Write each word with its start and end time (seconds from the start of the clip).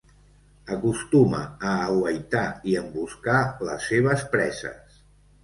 Acostuma 0.75 1.41
a 1.71 1.73
aguaitar 1.89 2.41
i 2.73 2.75
emboscar 2.81 3.37
les 3.69 3.87
seves 3.93 4.27
preses. 4.35 4.99